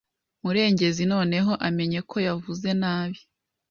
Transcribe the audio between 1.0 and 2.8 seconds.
noneho amenye ko yavuze